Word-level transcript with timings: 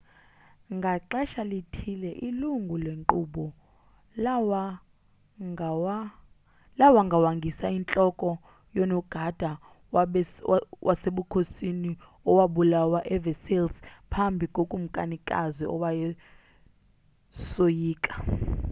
ngaxesha 0.75 1.41
lithile 1.51 2.11
ilungu 2.27 2.75
legquba 2.85 3.45
lawangawangisa 6.79 7.67
intloko 7.77 8.29
yonogada 8.77 9.51
wasebukhosini 10.87 11.91
owabulawa 12.29 12.99
eversailles 13.15 13.75
phambi 14.11 14.45
kokumkanikazi 14.55 15.63
owayesoyika 15.75 18.13